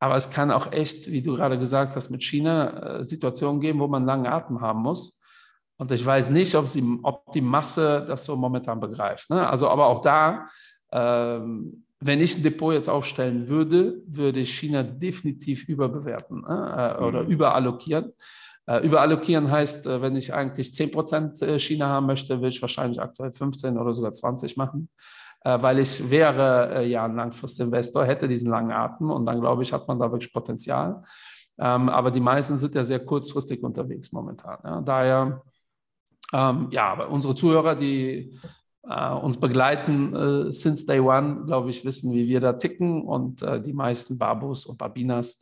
[0.00, 3.87] Aber es kann auch echt, wie du gerade gesagt hast, mit China Situationen geben, wo
[3.87, 5.20] man langen Atem haben muss.
[5.76, 9.30] Und ich weiß nicht, ob, sie, ob die Masse das so momentan begreift.
[9.30, 9.48] Ne?
[9.48, 10.48] Also, aber auch da,
[10.92, 16.96] ähm, wenn ich ein Depot jetzt aufstellen würde, würde ich China definitiv überbewerten ne?
[16.98, 17.30] äh, oder mhm.
[17.30, 18.12] überallokieren.
[18.66, 23.00] Äh, überallokieren heißt, äh, wenn ich eigentlich 10% äh, China haben möchte, will ich wahrscheinlich
[23.00, 25.23] aktuell 15 oder sogar 20 machen, äh,
[25.61, 29.72] weil ich wäre äh, ja ein Langfristinvestor, hätte diesen langen Atem und dann glaube ich,
[29.72, 31.02] hat man da wirklich Potenzial.
[31.59, 34.85] Ähm, aber die meisten sind ja sehr kurzfristig unterwegs momentan.
[34.85, 35.42] Daher
[36.35, 38.38] ähm, ja, aber unsere Zuhörer, die
[38.88, 43.02] äh, uns begleiten äh, since day one, glaube ich, wissen, wie wir da ticken.
[43.02, 45.40] Und äh, die meisten Babus und Babinas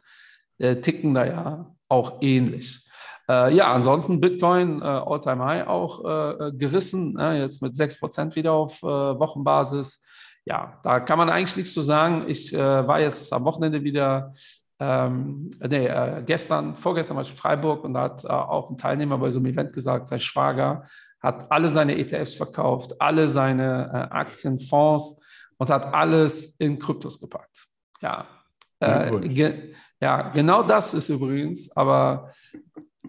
[0.59, 2.87] äh, ticken da ja auch ähnlich.
[3.29, 6.03] Äh, ja, ansonsten Bitcoin äh, All-Time High auch
[6.53, 10.03] gerissen, jetzt mit 6% wieder auf Wochenbasis.
[10.45, 12.25] Ja, da kann man eigentlich nichts zu sagen.
[12.27, 14.33] Ich war jetzt am Wochenende wieder
[14.83, 18.77] ähm, nee, äh, gestern, vorgestern war ich in Freiburg und da hat äh, auch ein
[18.77, 20.85] Teilnehmer bei so einem Event gesagt, sein Schwager
[21.21, 25.21] hat alle seine ETFs verkauft, alle seine äh, Aktien, Fonds
[25.57, 27.69] und hat alles in Kryptos gepackt.
[28.01, 28.27] Ja,
[28.81, 32.33] äh, ge ja genau das ist übrigens, aber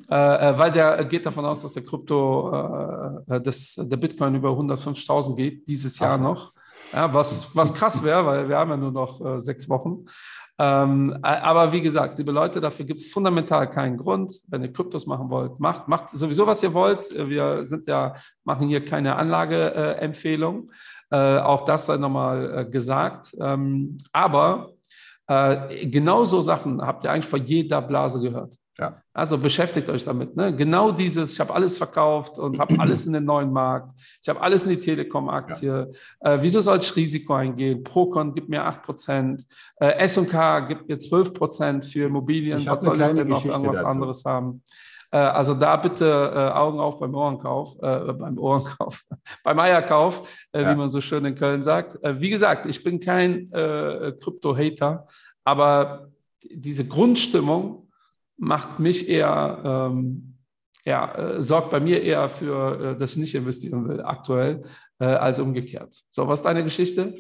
[0.10, 5.36] äh, äh, weil der geht davon aus, dass der Krypto, das, der Bitcoin über 150.000
[5.36, 6.24] geht, dieses Jahr Ach.
[6.24, 6.54] noch.
[6.92, 10.06] Ja, was, was krass wäre, weil wir haben ja nur noch sechs Wochen.
[10.60, 14.32] Ähm, aber wie gesagt, liebe Leute, dafür gibt es fundamental keinen Grund.
[14.48, 17.06] Wenn ihr Kryptos machen wollt, macht, macht sowieso, was ihr wollt.
[17.12, 20.72] Wir sind ja, machen hier keine Anlageempfehlung.
[21.10, 23.36] Äh, auch das sei nochmal äh, gesagt.
[23.40, 24.70] Ähm, aber
[25.28, 28.54] äh, genauso Sachen habt ihr eigentlich vor jeder Blase gehört.
[28.80, 29.02] Ja.
[29.14, 30.36] Also beschäftigt euch damit.
[30.36, 30.56] Ne?
[30.56, 33.92] Genau dieses, ich habe alles verkauft und habe alles in den neuen Markt.
[34.22, 35.92] Ich habe alles in die Telekom-Aktie.
[36.24, 36.34] Ja.
[36.34, 37.84] Äh, wieso soll ich Risiko eingehen?
[37.84, 39.46] Procon gibt mir 8%.
[39.76, 42.66] Äh, S&K gibt mir 12% für Immobilien.
[42.66, 43.88] Was soll ich denn noch irgendwas dazu.
[43.88, 44.64] anderes haben?
[45.14, 49.06] Äh, also da bitte äh, Augen auf beim Ohrenkauf, äh, beim Ohrenkauf,
[49.44, 50.72] beim Eierkauf, ja.
[50.72, 52.00] wie man so schön in Köln sagt.
[52.02, 55.06] wie gesagt, ich bin kein Krypto-Hater,
[55.46, 56.10] aber
[56.52, 57.88] diese Grundstimmung,
[58.38, 60.38] macht mich eher, ähm,
[60.86, 64.64] ja, äh, sorgt bei mir eher für, äh, dass ich nicht investieren will aktuell,
[65.00, 66.04] äh, als umgekehrt.
[66.12, 67.16] So, was ist deine Geschichte?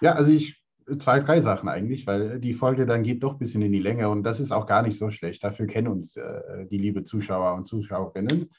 [0.00, 0.64] Ja, also ich
[0.98, 4.08] zwei, drei Sachen eigentlich, weil die Folge dann geht doch ein bisschen in die Länge
[4.08, 5.42] und das ist auch gar nicht so schlecht.
[5.42, 8.50] Dafür kennen uns äh, die liebe Zuschauer und Zuschauerinnen.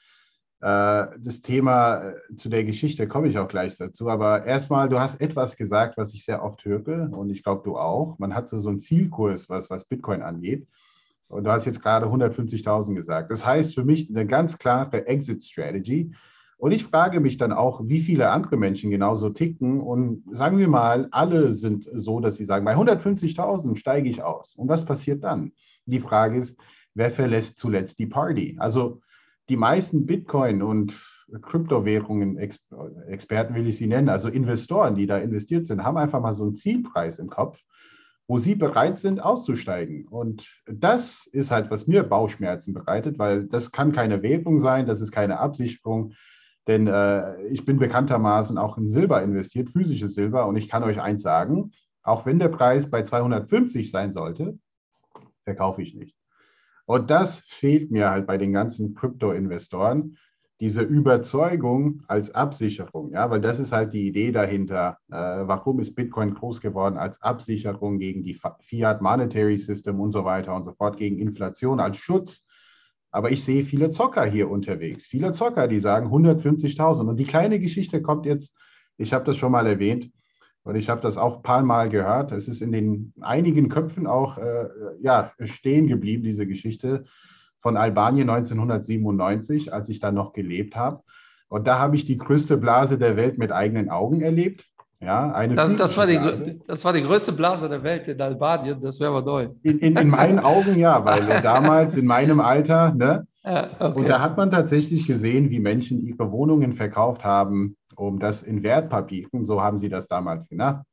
[0.62, 5.00] Äh, das Thema äh, zu der Geschichte komme ich auch gleich dazu, aber erstmal, du
[5.00, 8.18] hast etwas gesagt, was ich sehr oft höre und ich glaube, du auch.
[8.20, 10.68] Man hat so, so einen Zielkurs, was, was Bitcoin angeht.
[11.28, 13.32] Und du hast jetzt gerade 150.000 gesagt.
[13.32, 16.14] Das heißt für mich eine ganz klare Exit-Strategy.
[16.58, 19.82] Und ich frage mich dann auch, wie viele andere Menschen genauso ticken.
[19.82, 24.56] Und sagen wir mal, alle sind so, dass sie sagen, bei 150.000 steige ich aus.
[24.56, 25.52] Und was passiert dann?
[25.86, 26.58] Die Frage ist,
[26.94, 28.56] wer verlässt zuletzt die Party?
[28.60, 29.02] Also
[29.50, 31.02] die meisten Bitcoin- und
[31.42, 36.44] Kryptowährungen-Experten will ich sie nennen, also Investoren, die da investiert sind, haben einfach mal so
[36.44, 37.60] einen Zielpreis im Kopf
[38.28, 40.08] wo sie bereit sind, auszusteigen.
[40.08, 45.02] Und das ist halt, was mir Bauchschmerzen bereitet, weil das kann keine Währung sein, das
[45.02, 46.14] ist keine Absicherung.
[46.68, 50.48] Denn äh, ich bin bekanntermaßen auch in Silber investiert, physisches Silber.
[50.48, 54.58] Und ich kann euch eins sagen, auch wenn der Preis bei 250 sein sollte,
[55.44, 56.16] verkaufe ich nicht.
[56.86, 60.18] Und das fehlt mir halt bei den ganzen Krypto-Investoren
[60.62, 64.98] diese Überzeugung als Absicherung, ja, weil das ist halt die Idee dahinter.
[65.12, 70.24] Äh, warum ist Bitcoin groß geworden als Absicherung gegen die Fiat Monetary System und so
[70.24, 72.46] weiter und so fort, gegen Inflation als Schutz?
[73.12, 77.10] Aber ich sehe viele Zocker hier unterwegs, viele Zocker, die sagen 150.000.
[77.10, 78.54] Und die kleine Geschichte kommt jetzt,
[78.98, 80.10] ich habe das schon mal erwähnt
[80.64, 82.32] und ich habe das auch ein paar Mal gehört.
[82.32, 84.68] Es ist in den einigen Köpfen auch äh,
[85.02, 87.06] ja, stehen geblieben, diese Geschichte
[87.66, 91.02] von Albanien 1997, als ich da noch gelebt habe.
[91.48, 94.66] Und da habe ich die größte Blase der Welt mit eigenen Augen erlebt.
[95.00, 98.80] Ja, eine das, das, war die, das war die größte Blase der Welt in Albanien,
[98.84, 99.48] das wäre aber neu.
[99.64, 103.26] In, in, in, meinen Augen ja, weil damals in meinem Alter, ne?
[103.44, 104.00] Ja, okay.
[104.00, 108.62] Und da hat man tatsächlich gesehen, wie Menschen ihre Wohnungen verkauft haben, um das in
[108.62, 110.84] Wertpapieren, so haben sie das damals genannt,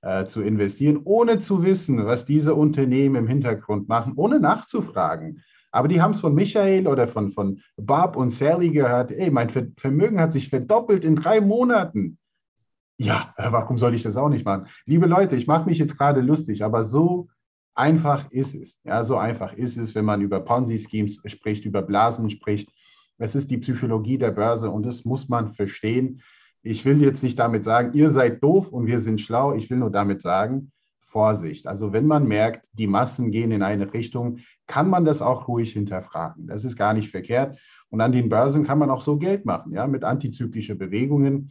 [0.00, 5.42] äh, zu investieren, ohne zu wissen, was diese Unternehmen im Hintergrund machen, ohne nachzufragen.
[5.74, 9.50] Aber die haben es von Michael oder von, von Bob und Sally gehört, ey, mein
[9.50, 12.16] Vermögen hat sich verdoppelt in drei Monaten.
[12.96, 14.68] Ja, äh, warum soll ich das auch nicht machen?
[14.86, 17.28] Liebe Leute, ich mache mich jetzt gerade lustig, aber so
[17.74, 18.78] einfach ist es.
[18.84, 22.70] Ja, so einfach ist es, wenn man über Ponzi-Schemes spricht, über Blasen spricht.
[23.18, 26.22] Es ist die Psychologie der Börse und das muss man verstehen.
[26.62, 29.54] Ich will jetzt nicht damit sagen, ihr seid doof und wir sind schlau.
[29.54, 30.70] Ich will nur damit sagen,
[31.14, 31.66] Vorsicht.
[31.66, 35.72] Also wenn man merkt, die Massen gehen in eine Richtung, kann man das auch ruhig
[35.72, 36.46] hinterfragen.
[36.46, 37.58] Das ist gar nicht verkehrt.
[37.90, 41.50] Und an den Börsen kann man auch so Geld machen, ja, mit antizyklischen Bewegungen.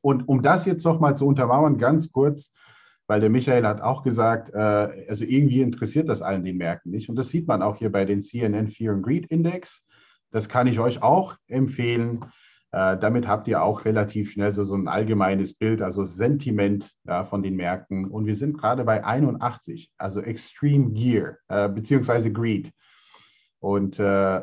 [0.00, 2.52] Und um das jetzt nochmal zu untermauern, ganz kurz,
[3.06, 7.08] weil der Michael hat auch gesagt, äh, also irgendwie interessiert das allen den Märkten nicht.
[7.08, 9.84] Und das sieht man auch hier bei den CNN Fear and Greed Index.
[10.30, 12.24] Das kann ich euch auch empfehlen.
[12.72, 17.24] Äh, damit habt ihr auch relativ schnell so, so ein allgemeines Bild, also Sentiment ja,
[17.24, 18.06] von den Märkten.
[18.06, 22.72] Und wir sind gerade bei 81, also Extreme Gear äh, beziehungsweise Greed.
[23.60, 24.40] Und äh,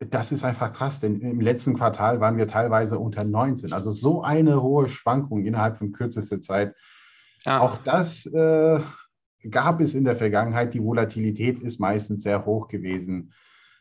[0.00, 3.72] das ist einfach krass, denn im letzten Quartal waren wir teilweise unter 19.
[3.72, 6.74] Also so eine hohe Schwankung innerhalb von kürzester Zeit.
[7.44, 7.60] Ja.
[7.60, 8.80] Auch das äh,
[9.50, 10.74] gab es in der Vergangenheit.
[10.74, 13.32] Die Volatilität ist meistens sehr hoch gewesen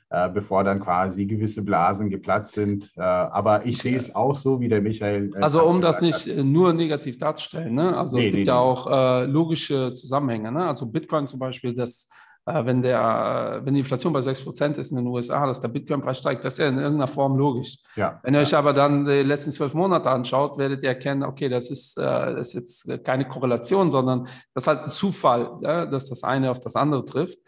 [0.10, 2.92] äh, bevor dann quasi gewisse Blasen geplatzt sind.
[2.96, 5.34] Äh, aber ich sehe es auch so, wie der Michael.
[5.36, 6.46] Äh, also um das nicht hat.
[6.46, 7.98] nur negativ darzustellen, ne?
[7.98, 8.60] also nee, es gibt nee, ja nee.
[8.60, 10.50] auch äh, logische Zusammenhänge.
[10.52, 10.66] Ne?
[10.66, 12.08] Also Bitcoin zum Beispiel, das
[12.46, 16.20] äh, wenn, der, wenn die Inflation bei 6% ist in den USA, dass der Bitcoin-Preis
[16.20, 17.78] steigt, das ist ja in irgendeiner Form logisch.
[17.98, 18.22] Ja.
[18.24, 21.70] Wenn ihr euch aber dann die letzten zwölf Monate anschaut, werdet ihr erkennen, okay, das
[21.70, 26.50] ist, das ist jetzt keine Korrelation, sondern das ist halt ein Zufall, dass das eine
[26.50, 27.40] auf das andere trifft.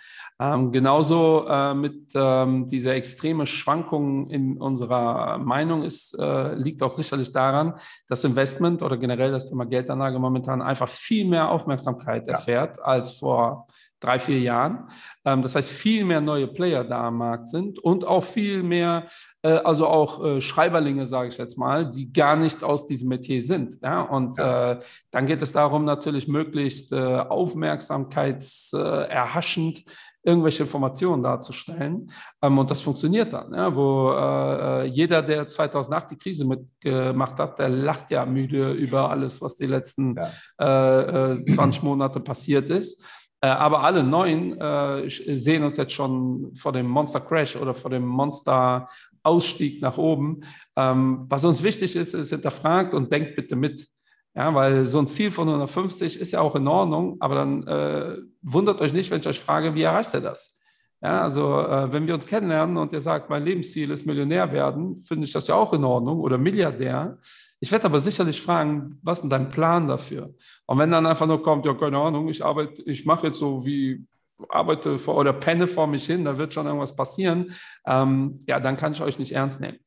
[0.42, 6.94] Ähm, genauso äh, mit ähm, dieser extreme Schwankung in unserer Meinung ist, äh, liegt auch
[6.94, 7.74] sicherlich daran,
[8.08, 12.34] dass Investment oder generell das Thema Geldanlage momentan einfach viel mehr Aufmerksamkeit ja.
[12.36, 13.68] erfährt als vor
[14.00, 14.90] drei, vier Jahren.
[15.26, 19.08] Ähm, das heißt, viel mehr neue Player da am Markt sind und auch viel mehr,
[19.42, 23.42] äh, also auch äh, Schreiberlinge, sage ich jetzt mal, die gar nicht aus diesem Metier
[23.42, 23.80] sind.
[23.82, 24.02] Ja?
[24.02, 24.74] Und ja.
[24.74, 24.80] Äh,
[25.12, 29.84] dann geht es darum, natürlich möglichst aufmerksamkeitserhaschend
[30.24, 32.12] irgendwelche Informationen darzustellen.
[32.42, 37.60] Ähm, und das funktioniert dann, ja, wo äh, jeder, der 2008 die Krise mitgemacht hat,
[37.60, 40.16] der lacht ja müde über alles, was die letzten
[40.60, 41.34] ja.
[41.34, 43.02] äh, 20 äh, Monate passiert ist.
[43.42, 47.90] Äh, aber alle neuen äh, sehen uns jetzt schon vor dem Monster Crash oder vor
[47.90, 48.88] dem Monster
[49.24, 50.42] Ausstieg nach oben.
[50.76, 53.88] Ähm, was uns wichtig ist, ist hinterfragt und denkt bitte mit.
[54.36, 58.18] Ja, weil so ein Ziel von 150 ist ja auch in Ordnung, aber dann äh,
[58.42, 60.56] wundert euch nicht, wenn ich euch frage, wie erreicht ihr das?
[61.02, 65.04] Ja, also äh, wenn wir uns kennenlernen und ihr sagt, mein Lebensziel ist Millionär werden,
[65.06, 67.18] finde ich das ja auch in Ordnung oder Milliardär.
[67.62, 70.34] Ich werde aber sicherlich fragen, was ist denn dein Plan dafür?
[70.66, 73.66] Und wenn dann einfach nur kommt, ja, keine Ahnung, ich arbeite, ich mache jetzt so
[73.66, 74.06] wie
[74.48, 77.54] arbeite vor, oder penne vor mich hin, da wird schon irgendwas passieren,
[77.86, 79.80] ähm, ja, dann kann ich euch nicht ernst nehmen.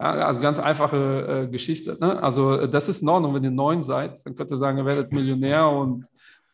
[0.00, 1.96] Ja, also ganz einfache äh, Geschichte.
[2.00, 2.22] Ne?
[2.22, 4.84] Also äh, das ist in Ordnung, wenn ihr neun seid, dann könnt ihr sagen, ihr
[4.84, 6.06] werdet Millionär und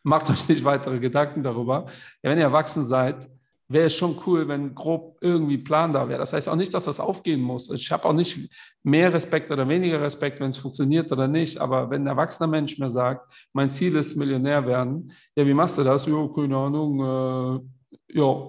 [0.03, 1.85] macht euch nicht weitere Gedanken darüber.
[2.21, 3.27] Ja, wenn ihr erwachsen seid,
[3.71, 6.19] wäre es schon cool, wenn grob irgendwie Plan da wäre.
[6.19, 7.69] Das heißt auch nicht, dass das aufgehen muss.
[7.71, 8.49] Ich habe auch nicht
[8.83, 11.59] mehr Respekt oder weniger Respekt, wenn es funktioniert oder nicht.
[11.59, 15.77] Aber wenn ein erwachsener Mensch mir sagt, mein Ziel ist Millionär werden, ja, wie machst
[15.77, 16.05] du das?
[16.05, 16.99] Jo, keine Ahnung.
[18.09, 18.47] Äh, ja,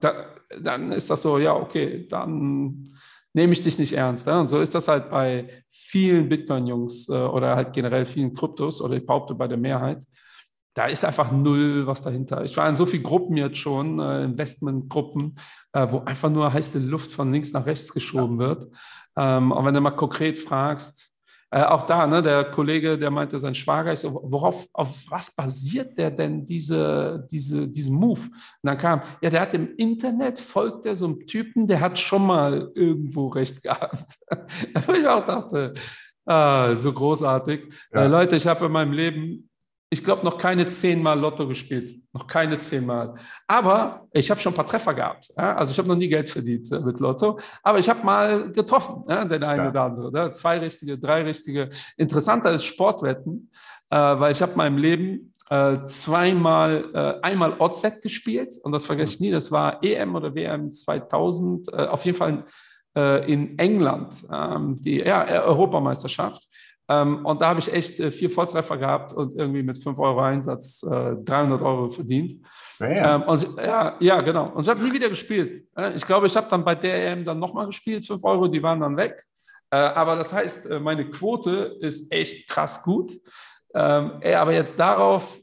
[0.00, 0.26] da,
[0.60, 2.90] dann ist das so, ja, okay, dann
[3.32, 4.26] nehme ich dich nicht ernst.
[4.26, 4.40] Ja?
[4.40, 8.96] Und so ist das halt bei vielen Bitcoin-Jungs äh, oder halt generell vielen Kryptos oder
[8.96, 10.04] ich behaupte bei der Mehrheit
[10.74, 12.44] da ist einfach null was dahinter.
[12.44, 15.36] Ich war in so vielen Gruppen jetzt schon, äh, Investmentgruppen,
[15.72, 18.48] äh, wo einfach nur heiße Luft von links nach rechts geschoben ja.
[18.48, 18.66] wird.
[19.16, 21.14] Ähm, und wenn du mal konkret fragst,
[21.54, 25.96] äh, auch da, ne, der Kollege, der meinte, sein Schwager, so, worauf, auf was basiert
[25.96, 28.22] der denn diese, diese, diesen Move?
[28.22, 28.32] Und
[28.64, 32.26] dann kam, ja, der hat im Internet, folgt der so einem Typen, der hat schon
[32.26, 34.18] mal irgendwo recht gehabt.
[34.98, 35.74] ich auch dachte,
[36.26, 37.72] ah, so großartig.
[37.92, 38.02] Ja.
[38.02, 39.48] Äh, Leute, ich habe in meinem Leben
[39.94, 42.00] ich glaube, noch keine zehnmal Lotto gespielt.
[42.12, 43.14] Noch keine zehnmal.
[43.46, 45.30] Aber ich habe schon ein paar Treffer gehabt.
[45.36, 45.54] Ja?
[45.54, 47.38] Also ich habe noch nie Geld verdient äh, mit Lotto.
[47.62, 49.24] Aber ich habe mal getroffen, ja?
[49.24, 49.70] den einen ja.
[49.70, 50.10] oder andere.
[50.12, 50.32] Ja?
[50.32, 51.70] Zwei richtige, drei richtige.
[51.96, 53.52] Interessanter ist Sportwetten,
[53.90, 58.58] äh, weil ich habe in meinem Leben äh, zweimal, äh, einmal OZ gespielt.
[58.64, 59.30] Und das vergesse ich nie.
[59.30, 61.68] Das war EM oder WM 2000.
[61.68, 62.44] Äh, auf jeden Fall
[62.96, 64.12] äh, in England.
[64.28, 66.48] Ähm, die ja, Europameisterschaft.
[66.88, 70.20] Ähm, und da habe ich echt äh, vier Volltreffer gehabt und irgendwie mit 5 Euro
[70.20, 72.44] Einsatz äh, 300 Euro verdient.
[72.78, 74.50] Ja, ähm, und, ja, ja, genau.
[74.50, 75.66] Und ich habe nie wieder gespielt.
[75.94, 78.80] Ich glaube, ich habe dann bei der EM dann nochmal gespielt, 5 Euro, die waren
[78.80, 79.24] dann weg.
[79.70, 83.12] Äh, aber das heißt, äh, meine Quote ist echt krass gut.
[83.74, 85.40] Ähm, ey, aber jetzt darauf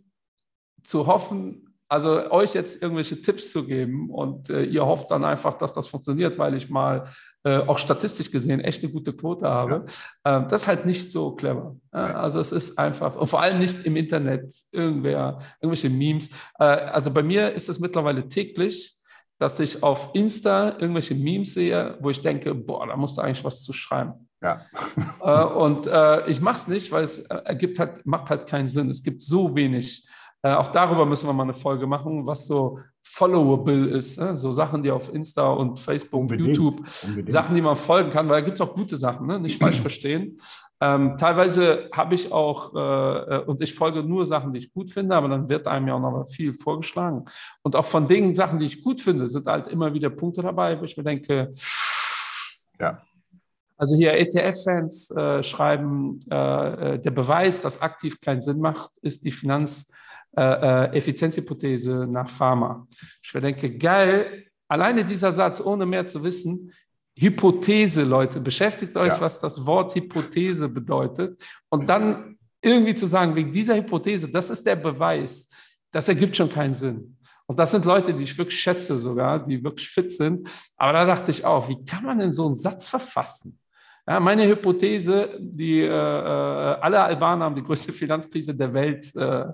[0.83, 5.57] zu hoffen, also euch jetzt irgendwelche Tipps zu geben und äh, ihr hofft dann einfach,
[5.57, 7.09] dass das funktioniert, weil ich mal
[7.43, 9.85] äh, auch statistisch gesehen echt eine gute Quote habe.
[10.25, 10.37] Ja.
[10.37, 11.75] Ähm, das ist halt nicht so clever.
[11.93, 16.29] Ja, also es ist einfach, und vor allem nicht im Internet, irgendwer, irgendwelche Memes.
[16.59, 18.95] Äh, also bei mir ist es mittlerweile täglich,
[19.39, 23.43] dass ich auf Insta irgendwelche Memes sehe, wo ich denke, boah, da musst du eigentlich
[23.43, 24.27] was zu schreiben.
[24.41, 24.65] Ja.
[25.23, 28.67] Äh, und äh, ich mache es nicht, weil es äh, ergibt halt, macht halt keinen
[28.67, 28.89] Sinn.
[28.89, 30.07] Es gibt so wenig
[30.43, 34.19] äh, auch darüber müssen wir mal eine Folge machen, was so followable ist.
[34.19, 34.35] Ne?
[34.35, 36.49] So Sachen, die auf Insta und Facebook, Unbedingt.
[36.49, 37.31] YouTube, Unbedingt.
[37.31, 39.39] Sachen, die man folgen kann, weil da gibt es auch gute Sachen, ne?
[39.39, 40.39] nicht falsch verstehen.
[40.83, 44.89] Ähm, teilweise habe ich auch, äh, äh, und ich folge nur Sachen, die ich gut
[44.89, 47.25] finde, aber dann wird einem ja auch noch viel vorgeschlagen.
[47.61, 50.79] Und auch von den Sachen, die ich gut finde, sind halt immer wieder Punkte dabei,
[50.79, 51.53] wo ich mir denke,
[52.79, 53.01] ja.
[53.77, 59.23] Also hier ETF-Fans äh, schreiben, äh, äh, der Beweis, dass aktiv keinen Sinn macht, ist
[59.25, 59.91] die Finanz-
[60.37, 62.87] äh, äh, Effizienzhypothese nach Pharma.
[63.21, 66.71] Ich denke, geil, alleine dieser Satz, ohne mehr zu wissen,
[67.17, 69.21] Hypothese, Leute, beschäftigt euch, ja.
[69.21, 71.41] was das Wort Hypothese bedeutet.
[71.69, 75.49] Und dann irgendwie zu sagen, wegen dieser Hypothese, das ist der Beweis,
[75.91, 77.17] das ergibt schon keinen Sinn.
[77.45, 80.47] Und das sind Leute, die ich wirklich schätze sogar, die wirklich fit sind.
[80.77, 83.59] Aber da dachte ich auch, wie kann man denn so einen Satz verfassen?
[84.07, 89.45] Ja, meine Hypothese, die äh, äh alle Albaner haben die größte Finanzkrise der Welt äh,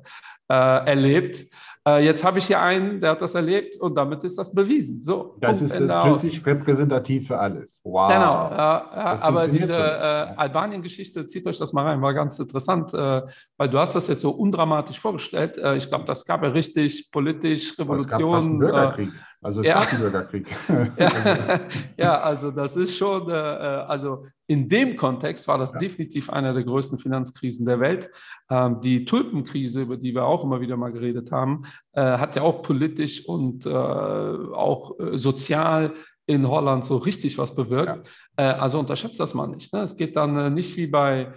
[0.50, 1.48] äh, erlebt.
[1.86, 5.02] Äh, jetzt habe ich hier einen, der hat das erlebt und damit ist das bewiesen.
[5.02, 7.80] So, das Punkt, ist plötzlich repräsentativ für alles.
[7.84, 8.10] Wow.
[8.10, 13.80] Genau, aber diese äh, Albanien-Geschichte, zieht euch das mal rein, war ganz interessant, weil du
[13.80, 15.58] hast das jetzt so undramatisch vorgestellt.
[15.58, 18.60] Äh, ich glaube, das gab ja richtig politisch Revolution.
[18.60, 19.10] Bürgerkrieg.
[19.42, 19.76] Also es ja.
[19.76, 20.48] gab einen Bürgerkrieg.
[20.98, 21.60] ja.
[21.98, 25.78] ja, also das ist schon, also in dem Kontext war das ja.
[25.78, 28.10] definitiv einer der größten Finanzkrisen der Welt.
[28.50, 32.42] Ähm, die Tulpenkrise, über die wir auch immer wieder mal geredet haben, äh, hat ja
[32.44, 35.94] auch politisch und äh, auch äh, sozial
[36.28, 38.08] in Holland so richtig was bewirkt.
[38.38, 38.52] Ja.
[38.52, 39.74] Äh, also unterschätzt das mal nicht.
[39.74, 39.82] Ne?
[39.82, 41.34] Es geht dann äh, nicht wie bei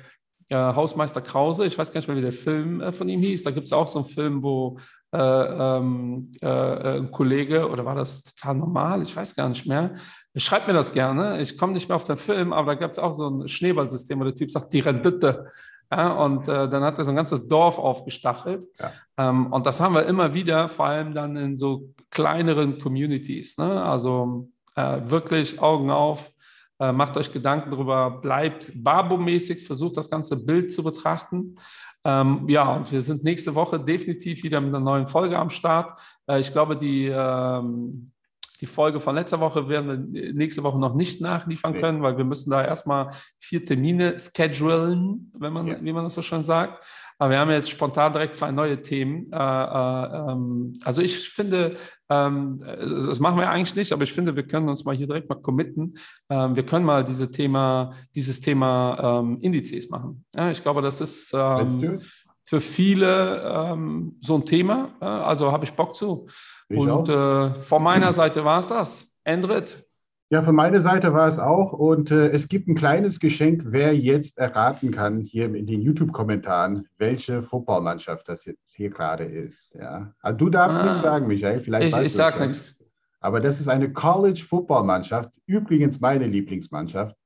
[0.48, 3.42] äh, Hausmeister Krause, ich weiß gar nicht mehr, wie der Film von ihm hieß.
[3.42, 4.78] Da gibt es auch so einen Film, wo
[5.12, 9.03] ähm, ein Kollege, oder war das total normal?
[9.03, 9.94] Ich weiß gar nicht mehr
[10.37, 11.40] Schreibt mir das gerne.
[11.40, 14.20] Ich komme nicht mehr auf den Film, aber da gab es auch so ein Schneeballsystem,
[14.20, 15.51] wo der Typ sagt, die Rendite.
[15.90, 18.64] Ja, und äh, dann hat er so ein ganzes Dorf aufgestachelt.
[18.79, 18.92] Ja.
[19.16, 23.59] Ähm, und das haben wir immer wieder, vor allem dann in so kleineren Communities.
[23.59, 23.83] Ne?
[23.83, 26.31] Also äh, wirklich Augen auf,
[26.79, 31.57] äh, macht euch Gedanken darüber, bleibt Babo-mäßig, versucht das ganze Bild zu betrachten.
[32.04, 35.98] Ähm, ja, und wir sind nächste Woche definitiv wieder mit einer neuen Folge am Start.
[36.26, 38.12] Äh, ich glaube, die ähm,
[38.60, 42.24] die Folge von letzter Woche werden wir nächste Woche noch nicht nachliefern können, weil wir
[42.24, 45.76] müssen da erstmal vier Termine schedulen, wenn man, ja.
[45.80, 46.84] wie man das so schön sagt.
[47.18, 49.30] Aber wir haben jetzt spontan direkt zwei neue Themen.
[49.32, 51.76] Äh, äh, ähm, also ich finde,
[52.11, 55.29] ähm, das machen wir eigentlich nicht, aber ich finde, wir können uns mal hier direkt
[55.29, 55.94] mal committen.
[56.29, 60.25] Ähm, wir können mal diese Thema, dieses Thema ähm, Indizes machen.
[60.35, 62.01] Ja, ich glaube, das ist ähm,
[62.44, 64.90] für viele ähm, so ein Thema.
[65.01, 66.27] also habe ich Bock zu.
[66.68, 69.07] Ich und äh, von meiner Seite war es das.
[69.23, 69.85] Endrit.
[70.32, 71.72] Ja, von meiner Seite war es auch.
[71.72, 76.86] Und äh, es gibt ein kleines Geschenk, wer jetzt erraten kann, hier in den YouTube-Kommentaren,
[76.98, 79.74] welche Footballmannschaft das jetzt hier gerade ist.
[79.74, 80.14] Ja.
[80.20, 81.60] Also du darfst ah, nichts sagen, Michael.
[81.60, 82.76] Vielleicht ich ich sage nichts.
[83.18, 87.16] Aber das ist eine College-Football-Mannschaft, übrigens meine Lieblingsmannschaft.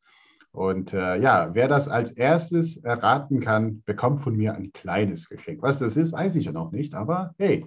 [0.50, 5.60] Und äh, ja, wer das als erstes erraten kann, bekommt von mir ein kleines Geschenk.
[5.60, 7.66] Was das ist, weiß ich ja noch nicht, aber hey,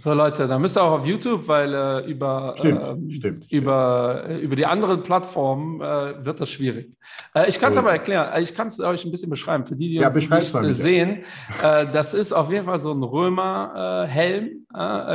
[0.00, 4.22] so Leute, da müsst ihr auch auf YouTube, weil äh, über, stimmt, ähm, stimmt, über,
[4.22, 4.38] stimmt.
[4.38, 6.92] Äh, über die anderen Plattformen äh, wird das schwierig.
[7.34, 7.80] Äh, ich kann es oh.
[7.80, 9.66] aber erklären, äh, ich kann es euch ein bisschen beschreiben.
[9.66, 11.24] Für die, die ja, uns nicht äh, sehen,
[11.60, 14.66] das ist auf jeden Fall so ein Römer-Helm.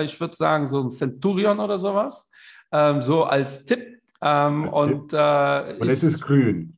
[0.04, 2.30] ich würde sagen, so ein Centurion oder sowas.
[2.74, 4.02] Ähm, so als Tipp.
[4.22, 5.82] Ähm, als und, Tipp.
[5.82, 6.78] und es ist grün.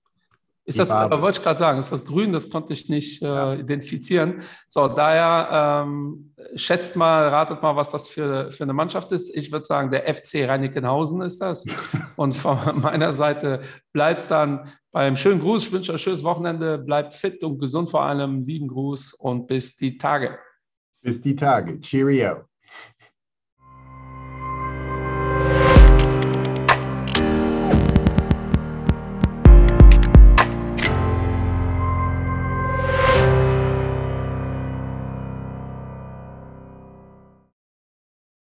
[0.67, 1.21] Ist das, Farbe.
[1.21, 2.33] wollte ich gerade sagen, ist das grün?
[2.33, 4.41] Das konnte ich nicht äh, identifizieren.
[4.67, 9.29] So, daher ähm, schätzt mal, ratet mal, was das für, für eine Mannschaft ist.
[9.35, 11.65] Ich würde sagen, der FC Reinickendhausen ist das.
[12.15, 13.61] Und von meiner Seite
[13.93, 15.65] bleibt es dann beim schönen Gruß.
[15.65, 16.79] Ich wünsche euch ein schönes Wochenende.
[16.79, 18.45] Bleibt fit und gesund vor allem.
[18.47, 20.39] Lieben Gruß und bis die Tage.
[21.01, 21.79] Bis die Tage.
[21.81, 22.45] Cheerio.